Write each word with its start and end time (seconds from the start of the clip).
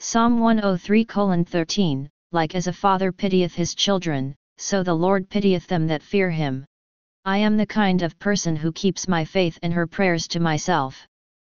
Psalm 0.00 0.38
103 0.38 1.04
13, 1.44 2.08
Like 2.30 2.54
as 2.54 2.68
a 2.68 2.72
father 2.72 3.10
pitieth 3.10 3.52
his 3.54 3.74
children, 3.74 4.36
so 4.56 4.84
the 4.84 4.94
Lord 4.94 5.28
pitieth 5.28 5.66
them 5.66 5.88
that 5.88 6.04
fear 6.04 6.30
him. 6.30 6.64
I 7.24 7.38
am 7.38 7.56
the 7.56 7.66
kind 7.66 8.02
of 8.02 8.18
person 8.20 8.54
who 8.54 8.70
keeps 8.70 9.08
my 9.08 9.24
faith 9.24 9.58
and 9.60 9.72
her 9.72 9.88
prayers 9.88 10.28
to 10.28 10.40
myself. 10.40 11.04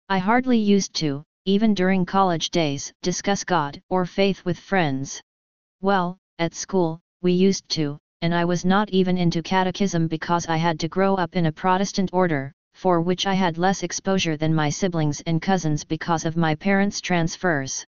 I 0.09 0.17
hardly 0.17 0.57
used 0.57 0.95
to, 0.95 1.23
even 1.45 1.75
during 1.75 2.03
college 2.03 2.49
days, 2.49 2.91
discuss 3.03 3.43
God 3.43 3.79
or 3.89 4.07
faith 4.07 4.43
with 4.43 4.59
friends. 4.59 5.21
Well, 5.79 6.17
at 6.39 6.55
school, 6.55 6.99
we 7.21 7.33
used 7.33 7.69
to, 7.69 7.99
and 8.23 8.33
I 8.33 8.45
was 8.45 8.65
not 8.65 8.89
even 8.89 9.19
into 9.19 9.43
catechism 9.43 10.07
because 10.07 10.47
I 10.47 10.57
had 10.57 10.79
to 10.79 10.87
grow 10.87 11.13
up 11.13 11.35
in 11.35 11.45
a 11.45 11.51
Protestant 11.51 12.09
order, 12.11 12.53
for 12.73 13.01
which 13.01 13.27
I 13.27 13.35
had 13.35 13.59
less 13.59 13.83
exposure 13.83 14.35
than 14.35 14.55
my 14.55 14.69
siblings 14.69 15.21
and 15.21 15.41
cousins 15.41 15.83
because 15.83 16.25
of 16.25 16.35
my 16.35 16.55
parents' 16.55 17.01
transfers. 17.01 17.85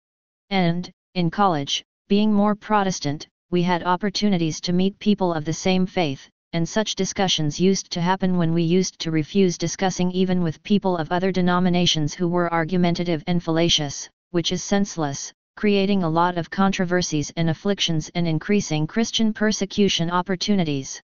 And, 0.49 0.89
in 1.13 1.29
college, 1.29 1.83
being 2.07 2.31
more 2.31 2.55
Protestant, 2.55 3.27
we 3.51 3.63
had 3.63 3.83
opportunities 3.83 4.61
to 4.61 4.73
meet 4.73 4.97
people 4.99 5.33
of 5.33 5.43
the 5.43 5.53
same 5.53 5.85
faith, 5.85 6.29
and 6.53 6.67
such 6.67 6.95
discussions 6.95 7.59
used 7.59 7.91
to 7.91 8.01
happen 8.01 8.37
when 8.37 8.53
we 8.53 8.63
used 8.63 8.97
to 8.99 9.11
refuse 9.11 9.57
discussing 9.57 10.11
even 10.11 10.41
with 10.41 10.63
people 10.63 10.95
of 10.95 11.11
other 11.11 11.31
denominations 11.31 12.13
who 12.13 12.27
were 12.29 12.53
argumentative 12.53 13.23
and 13.27 13.43
fallacious, 13.43 14.09
which 14.31 14.53
is 14.53 14.63
senseless, 14.63 15.33
creating 15.57 16.03
a 16.03 16.09
lot 16.09 16.37
of 16.37 16.49
controversies 16.49 17.31
and 17.35 17.49
afflictions 17.49 18.09
and 18.15 18.27
increasing 18.27 18.87
Christian 18.87 19.33
persecution 19.33 20.09
opportunities. 20.09 21.01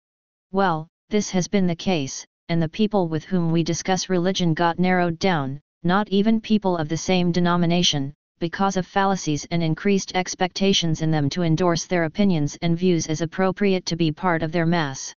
Well, 0.50 0.88
this 1.10 1.30
has 1.30 1.46
been 1.46 1.66
the 1.66 1.76
case, 1.76 2.26
and 2.48 2.60
the 2.60 2.68
people 2.68 3.08
with 3.08 3.24
whom 3.24 3.52
we 3.52 3.62
discuss 3.62 4.08
religion 4.08 4.54
got 4.54 4.78
narrowed 4.78 5.18
down, 5.18 5.60
not 5.84 6.08
even 6.08 6.40
people 6.40 6.76
of 6.76 6.88
the 6.88 6.96
same 6.96 7.30
denomination, 7.30 8.14
because 8.38 8.76
of 8.76 8.86
fallacies 8.86 9.46
and 9.50 9.62
increased 9.62 10.12
expectations 10.14 11.02
in 11.02 11.10
them 11.10 11.28
to 11.30 11.42
endorse 11.42 11.86
their 11.86 12.04
opinions 12.04 12.56
and 12.62 12.78
views 12.78 13.06
as 13.06 13.20
appropriate 13.20 13.86
to 13.86 13.96
be 13.96 14.12
part 14.12 14.42
of 14.42 14.52
their 14.52 14.66
mass. 14.66 15.14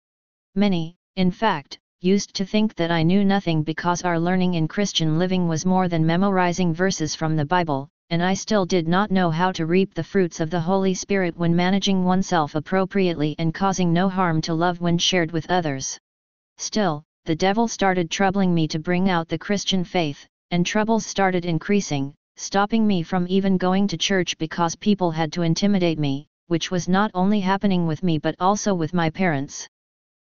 Many, 0.55 0.97
in 1.17 1.31
fact, 1.31 1.78
used 2.00 2.34
to 2.34 2.47
think 2.47 2.75
that 2.77 2.91
I 2.91 3.03
knew 3.03 3.25
nothing 3.25 3.62
because 3.62 4.03
our 4.03 4.19
learning 4.19 4.55
in 4.55 4.67
Christian 4.69 5.19
living 5.19 5.48
was 5.48 5.67
more 5.67 5.86
than 5.86 6.06
memorizing 6.06 6.72
verses 6.72 7.14
from 7.14 7.36
the 7.36 7.44
Bible, 7.44 7.89
and 8.09 8.22
I 8.22 8.34
still 8.34 8.67
did 8.67 8.89
not 8.89 9.11
know 9.11 9.31
how 9.31 9.53
to 9.53 9.66
reap 9.66 9.94
the 9.94 10.03
fruits 10.03 10.41
of 10.41 10.50
the 10.50 10.61
Holy 10.61 10.94
Spirit 10.94 11.37
when 11.37 11.55
managing 11.55 12.05
oneself 12.05 12.55
appropriately 12.55 13.37
and 13.39 13.55
causing 13.55 13.92
no 13.92 14.09
harm 14.09 14.41
to 14.42 14.55
love 14.55 14.81
when 14.81 14.98
shared 14.98 15.31
with 15.31 15.50
others. 15.50 15.98
Still, 16.59 17.05
the 17.27 17.37
devil 17.37 17.69
started 17.69 18.11
troubling 18.11 18.55
me 18.55 18.66
to 18.69 18.78
bring 18.78 19.09
out 19.09 19.28
the 19.28 19.39
Christian 19.39 19.84
faith, 19.84 20.27
and 20.50 20.66
troubles 20.66 21.06
started 21.06 21.44
increasing, 21.44 22.14
stopping 22.41 22.86
me 22.86 23.02
from 23.02 23.27
even 23.28 23.58
going 23.58 23.86
to 23.86 23.98
church 23.98 24.38
because 24.38 24.74
people 24.74 25.10
had 25.10 25.30
to 25.30 25.42
intimidate 25.42 25.98
me, 25.98 26.27
which 26.47 26.70
was 26.70 26.88
not 26.88 27.10
only 27.12 27.38
happening 27.41 27.86
with 27.86 28.02
me 28.02 28.16
but 28.16 28.34
also 28.41 28.72
with 28.72 28.94
my 28.94 29.10
parents. 29.10 29.69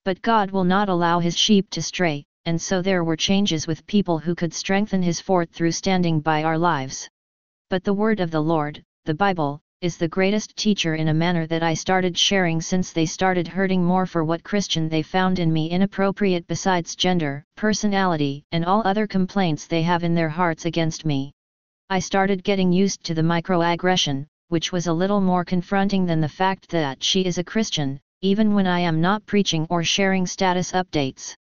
But 0.03 0.23
God 0.23 0.50
will 0.50 0.64
not 0.64 0.89
allow 0.89 1.19
his 1.19 1.36
sheep 1.36 1.69
to 1.70 1.83
stray, 1.83 2.25
and 2.47 2.58
so 2.58 2.81
there 2.81 3.05
were 3.05 3.17
changes 3.17 3.67
with 3.67 3.86
people 3.86 4.19
who 4.19 4.34
could 4.34 4.55
strengthen 4.55 5.03
his 5.03 5.20
fort 5.20 5.50
through 5.53 5.73
standing 5.73 6.20
by 6.20 6.42
our 6.42 6.56
lives. 6.56 7.06
But 7.69 7.84
the 7.84 7.92
word 7.92 8.20
of 8.20 8.30
the 8.30 8.42
Lord, 8.42 8.83
the 9.05 9.14
Bible, 9.14 9.61
is 9.83 9.98
the 9.98 10.08
greatest 10.08 10.56
teacher 10.56 10.95
in 10.95 11.08
a 11.08 11.14
manner 11.14 11.47
that 11.48 11.62
I 11.62 11.75
started 11.75 12.17
sharing 12.17 12.62
since 12.62 12.92
they 12.92 13.05
started 13.05 13.47
hurting 13.47 13.84
more 13.84 14.06
for 14.06 14.25
what 14.25 14.42
Christian 14.42 14.89
they 14.89 15.03
found 15.03 15.39
in 15.39 15.53
me 15.53 15.69
inappropriate 15.69 16.47
besides 16.47 16.97
gender, 16.97 17.45
personality, 17.56 18.42
and 18.53 18.64
all 18.64 18.80
other 18.86 19.06
complaints 19.06 19.67
they 19.67 19.83
have 19.83 20.03
in 20.03 20.14
their 20.14 20.30
hearts 20.30 20.64
against 20.64 21.05
me. 21.05 21.34
I 21.89 22.01
started 22.01 22.42
getting 22.42 22.73
used 22.73 23.05
to 23.05 23.15
the 23.15 23.23
microaggression, 23.23 24.27
which 24.48 24.73
was 24.73 24.89
a 24.89 24.92
little 24.92 25.20
more 25.20 25.45
confronting 25.45 26.05
than 26.05 26.20
the 26.20 26.29
fact 26.29 26.69
that 26.70 27.01
she 27.01 27.25
is 27.25 27.39
a 27.39 27.45
Christian, 27.45 28.01
even 28.23 28.55
when 28.55 28.67
I 28.67 28.81
am 28.81 29.01
not 29.01 29.25
preaching 29.25 29.69
or 29.70 29.84
sharing 29.84 30.27
status 30.27 30.73
updates. 30.73 31.33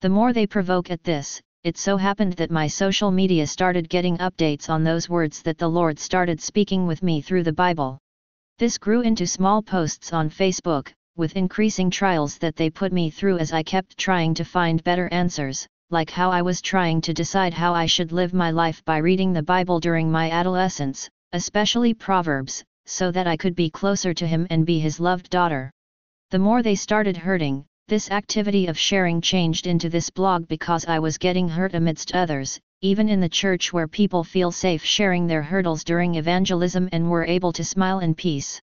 The 0.00 0.08
more 0.08 0.32
they 0.32 0.46
provoke 0.46 0.90
at 0.90 1.04
this, 1.04 1.42
it 1.62 1.76
so 1.76 1.98
happened 1.98 2.32
that 2.34 2.50
my 2.50 2.68
social 2.68 3.10
media 3.10 3.46
started 3.46 3.90
getting 3.90 4.16
updates 4.16 4.70
on 4.70 4.82
those 4.82 5.10
words 5.10 5.42
that 5.42 5.58
the 5.58 5.68
Lord 5.68 5.98
started 5.98 6.40
speaking 6.40 6.86
with 6.86 7.02
me 7.02 7.20
through 7.20 7.42
the 7.42 7.52
Bible. 7.52 7.98
This 8.58 8.78
grew 8.78 9.02
into 9.02 9.26
small 9.26 9.60
posts 9.60 10.14
on 10.14 10.30
Facebook, 10.30 10.90
with 11.16 11.36
increasing 11.36 11.90
trials 11.90 12.38
that 12.38 12.56
they 12.56 12.70
put 12.70 12.94
me 12.94 13.10
through 13.10 13.36
as 13.36 13.52
I 13.52 13.62
kept 13.62 13.98
trying 13.98 14.32
to 14.34 14.44
find 14.44 14.82
better 14.82 15.10
answers, 15.12 15.68
like 15.92 16.10
how 16.10 16.30
I 16.30 16.40
was 16.40 16.62
trying 16.62 17.02
to 17.02 17.12
decide 17.12 17.52
how 17.52 17.74
I 17.74 17.84
should 17.84 18.12
live 18.12 18.32
my 18.32 18.50
life 18.50 18.82
by 18.86 18.96
reading 18.96 19.34
the 19.34 19.42
Bible 19.42 19.78
during 19.78 20.10
my 20.10 20.30
adolescence, 20.30 21.08
especially 21.32 21.92
Proverbs, 21.92 22.64
so 22.86 23.10
that 23.10 23.26
I 23.26 23.36
could 23.36 23.54
be 23.54 23.68
closer 23.68 24.14
to 24.14 24.26
Him 24.26 24.46
and 24.48 24.64
be 24.64 24.78
His 24.78 24.98
loved 24.98 25.28
daughter. 25.28 25.70
The 26.30 26.38
more 26.38 26.62
they 26.62 26.76
started 26.76 27.18
hurting, 27.18 27.66
this 27.88 28.10
activity 28.10 28.68
of 28.68 28.78
sharing 28.78 29.20
changed 29.20 29.66
into 29.66 29.90
this 29.90 30.08
blog 30.08 30.48
because 30.48 30.86
I 30.86 30.98
was 30.98 31.18
getting 31.18 31.46
hurt 31.46 31.74
amidst 31.74 32.14
others, 32.14 32.58
even 32.80 33.10
in 33.10 33.20
the 33.20 33.28
church 33.28 33.70
where 33.72 33.86
people 33.86 34.24
feel 34.24 34.50
safe 34.50 34.82
sharing 34.82 35.26
their 35.26 35.42
hurdles 35.42 35.84
during 35.84 36.14
evangelism 36.14 36.88
and 36.90 37.10
were 37.10 37.26
able 37.26 37.52
to 37.52 37.64
smile 37.64 37.98
in 37.98 38.14
peace. 38.14 38.58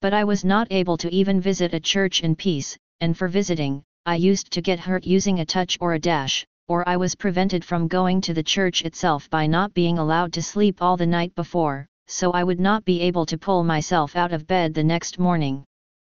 But 0.00 0.14
I 0.14 0.24
was 0.24 0.42
not 0.42 0.68
able 0.70 0.96
to 0.96 1.12
even 1.12 1.38
visit 1.38 1.74
a 1.74 1.80
church 1.80 2.22
in 2.22 2.34
peace, 2.34 2.78
and 3.02 3.14
for 3.14 3.28
visiting, 3.28 3.82
I 4.06 4.16
used 4.16 4.50
to 4.52 4.62
get 4.62 4.80
hurt 4.80 5.04
using 5.06 5.38
a 5.38 5.44
touch 5.44 5.76
or 5.80 5.92
a 5.92 5.98
dash, 5.98 6.44
or 6.72 6.88
I 6.88 6.96
was 6.96 7.14
prevented 7.14 7.62
from 7.66 7.86
going 7.86 8.22
to 8.22 8.32
the 8.32 8.42
church 8.42 8.82
itself 8.82 9.28
by 9.28 9.46
not 9.46 9.74
being 9.74 9.98
allowed 9.98 10.32
to 10.32 10.42
sleep 10.42 10.80
all 10.80 10.96
the 10.96 11.04
night 11.04 11.34
before, 11.34 11.86
so 12.06 12.30
I 12.30 12.42
would 12.44 12.58
not 12.58 12.86
be 12.86 13.02
able 13.02 13.26
to 13.26 13.36
pull 13.36 13.62
myself 13.62 14.16
out 14.16 14.32
of 14.32 14.46
bed 14.46 14.72
the 14.72 14.82
next 14.82 15.18
morning. 15.18 15.66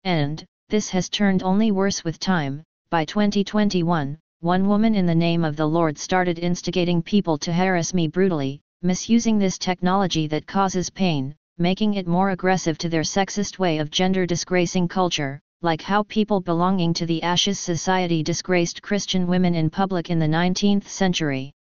And, 0.04 0.44
this 0.68 0.90
has 0.90 1.08
turned 1.08 1.42
only 1.42 1.70
worse 1.70 2.04
with 2.04 2.18
time. 2.18 2.64
By 2.90 3.06
2021, 3.06 4.18
one 4.40 4.68
woman 4.68 4.94
in 4.94 5.06
the 5.06 5.14
name 5.14 5.42
of 5.42 5.56
the 5.56 5.64
Lord 5.66 5.96
started 5.96 6.38
instigating 6.38 7.00
people 7.00 7.38
to 7.38 7.50
harass 7.50 7.94
me 7.94 8.06
brutally, 8.06 8.60
misusing 8.82 9.38
this 9.38 9.56
technology 9.56 10.26
that 10.26 10.46
causes 10.46 10.90
pain, 10.90 11.34
making 11.56 11.94
it 11.94 12.06
more 12.06 12.28
aggressive 12.28 12.76
to 12.76 12.90
their 12.90 13.04
sexist 13.04 13.58
way 13.58 13.78
of 13.78 13.90
gender 13.90 14.26
disgracing 14.26 14.86
culture, 14.86 15.40
like 15.64 15.82
how 15.82 16.02
people 16.02 16.40
belonging 16.40 16.92
to 16.94 17.06
the 17.06 17.22
Ashes 17.22 17.58
Society 17.58 18.22
disgraced 18.22 18.82
Christian 18.82 19.28
women 19.28 19.54
in 19.54 19.70
public 19.70 20.10
in 20.10 20.18
the 20.18 20.26
19th 20.26 20.88
century. 20.88 21.52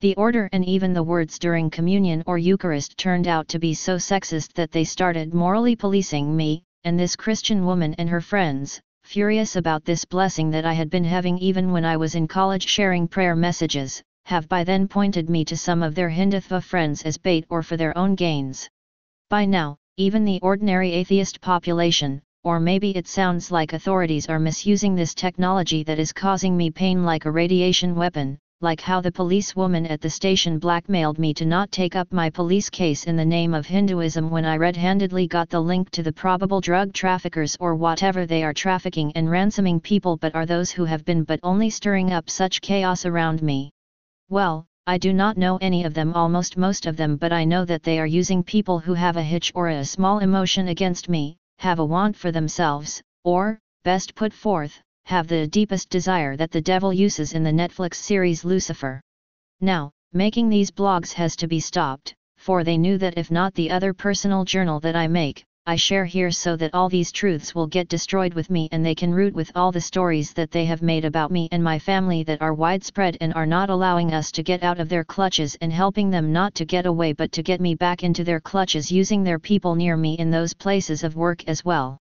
The 0.00 0.16
order 0.16 0.48
and 0.52 0.64
even 0.64 0.94
the 0.94 1.02
words 1.02 1.38
during 1.38 1.68
communion 1.68 2.22
or 2.26 2.38
Eucharist 2.38 2.96
turned 2.96 3.28
out 3.28 3.48
to 3.48 3.58
be 3.58 3.74
so 3.74 3.96
sexist 3.96 4.54
that 4.54 4.72
they 4.72 4.84
started 4.84 5.34
morally 5.34 5.76
policing 5.76 6.34
me, 6.34 6.64
and 6.84 6.98
this 6.98 7.14
Christian 7.14 7.66
woman 7.66 7.94
and 7.98 8.08
her 8.08 8.22
friends, 8.22 8.80
furious 9.04 9.56
about 9.56 9.84
this 9.84 10.04
blessing 10.04 10.50
that 10.50 10.64
I 10.64 10.72
had 10.72 10.88
been 10.88 11.04
having 11.04 11.36
even 11.38 11.72
when 11.72 11.84
I 11.84 11.98
was 11.98 12.14
in 12.14 12.26
college 12.26 12.66
sharing 12.66 13.06
prayer 13.06 13.36
messages, 13.36 14.02
have 14.24 14.48
by 14.48 14.64
then 14.64 14.88
pointed 14.88 15.28
me 15.28 15.44
to 15.44 15.56
some 15.56 15.82
of 15.82 15.94
their 15.94 16.08
Hindutva 16.08 16.62
friends 16.62 17.02
as 17.02 17.18
bait 17.18 17.44
or 17.50 17.62
for 17.62 17.76
their 17.76 17.96
own 17.98 18.14
gains. 18.14 18.68
By 19.28 19.44
now, 19.44 19.76
even 19.98 20.24
the 20.24 20.40
ordinary 20.40 20.92
atheist 20.92 21.40
population, 21.40 22.22
or 22.44 22.58
maybe 22.58 22.90
it 22.96 23.06
sounds 23.06 23.52
like 23.52 23.72
authorities 23.72 24.28
are 24.28 24.38
misusing 24.38 24.94
this 24.94 25.14
technology 25.14 25.82
that 25.84 25.98
is 25.98 26.12
causing 26.12 26.56
me 26.56 26.70
pain 26.70 27.04
like 27.04 27.24
a 27.24 27.30
radiation 27.30 27.94
weapon, 27.94 28.36
like 28.60 28.80
how 28.80 29.00
the 29.00 29.10
policewoman 29.10 29.86
at 29.86 30.00
the 30.00 30.08
station 30.08 30.58
blackmailed 30.58 31.18
me 31.18 31.34
to 31.34 31.44
not 31.44 31.70
take 31.72 31.96
up 31.96 32.12
my 32.12 32.30
police 32.30 32.70
case 32.70 33.04
in 33.04 33.16
the 33.16 33.24
name 33.24 33.54
of 33.54 33.66
Hinduism 33.66 34.30
when 34.30 34.44
I 34.44 34.56
red-handedly 34.56 35.26
got 35.26 35.50
the 35.50 35.60
link 35.60 35.90
to 35.90 36.02
the 36.02 36.12
probable 36.12 36.60
drug 36.60 36.92
traffickers 36.92 37.56
or 37.58 37.74
whatever 37.74 38.26
they 38.26 38.44
are 38.44 38.54
trafficking 38.54 39.12
and 39.16 39.30
ransoming 39.30 39.80
people 39.80 40.16
but 40.16 40.34
are 40.34 40.46
those 40.46 40.70
who 40.70 40.84
have 40.84 41.04
been 41.04 41.24
but 41.24 41.40
only 41.42 41.70
stirring 41.70 42.12
up 42.12 42.30
such 42.30 42.60
chaos 42.60 43.04
around 43.04 43.42
me. 43.42 43.70
Well, 44.28 44.66
I 44.86 44.98
do 44.98 45.12
not 45.12 45.36
know 45.36 45.58
any 45.60 45.82
of 45.82 45.94
them 45.94 46.12
almost 46.14 46.56
most 46.56 46.86
of 46.86 46.96
them 46.96 47.16
but 47.16 47.32
I 47.32 47.44
know 47.44 47.64
that 47.64 47.82
they 47.82 47.98
are 47.98 48.06
using 48.06 48.42
people 48.42 48.78
who 48.78 48.94
have 48.94 49.16
a 49.16 49.22
hitch 49.22 49.50
or 49.54 49.68
a 49.68 49.84
small 49.84 50.20
emotion 50.20 50.68
against 50.68 51.08
me, 51.08 51.36
have 51.62 51.78
a 51.78 51.84
want 51.84 52.16
for 52.16 52.32
themselves, 52.32 53.00
or, 53.22 53.56
best 53.84 54.16
put 54.16 54.32
forth, 54.32 54.80
have 55.04 55.28
the 55.28 55.46
deepest 55.46 55.88
desire 55.90 56.36
that 56.36 56.50
the 56.50 56.60
devil 56.60 56.92
uses 56.92 57.34
in 57.34 57.44
the 57.44 57.52
Netflix 57.52 57.94
series 57.94 58.44
Lucifer. 58.44 59.00
Now, 59.60 59.92
making 60.12 60.48
these 60.48 60.72
blogs 60.72 61.12
has 61.12 61.36
to 61.36 61.46
be 61.46 61.60
stopped, 61.60 62.16
for 62.36 62.64
they 62.64 62.76
knew 62.76 62.98
that 62.98 63.16
if 63.16 63.30
not 63.30 63.54
the 63.54 63.70
other 63.70 63.94
personal 63.94 64.44
journal 64.44 64.80
that 64.80 64.96
I 64.96 65.06
make, 65.06 65.44
I 65.64 65.76
share 65.76 66.04
here 66.04 66.32
so 66.32 66.56
that 66.56 66.74
all 66.74 66.88
these 66.88 67.12
truths 67.12 67.54
will 67.54 67.68
get 67.68 67.86
destroyed 67.86 68.34
with 68.34 68.50
me 68.50 68.68
and 68.72 68.84
they 68.84 68.96
can 68.96 69.14
root 69.14 69.32
with 69.32 69.52
all 69.54 69.70
the 69.70 69.80
stories 69.80 70.32
that 70.32 70.50
they 70.50 70.64
have 70.64 70.82
made 70.82 71.04
about 71.04 71.30
me 71.30 71.48
and 71.52 71.62
my 71.62 71.78
family 71.78 72.24
that 72.24 72.42
are 72.42 72.52
widespread 72.52 73.16
and 73.20 73.32
are 73.34 73.46
not 73.46 73.70
allowing 73.70 74.12
us 74.12 74.32
to 74.32 74.42
get 74.42 74.64
out 74.64 74.80
of 74.80 74.88
their 74.88 75.04
clutches 75.04 75.56
and 75.60 75.72
helping 75.72 76.10
them 76.10 76.32
not 76.32 76.56
to 76.56 76.64
get 76.64 76.84
away 76.84 77.12
but 77.12 77.30
to 77.30 77.44
get 77.44 77.60
me 77.60 77.76
back 77.76 78.02
into 78.02 78.24
their 78.24 78.40
clutches 78.40 78.90
using 78.90 79.22
their 79.22 79.38
people 79.38 79.76
near 79.76 79.96
me 79.96 80.14
in 80.14 80.32
those 80.32 80.52
places 80.52 81.04
of 81.04 81.14
work 81.14 81.44
as 81.46 81.64
well. 81.64 82.01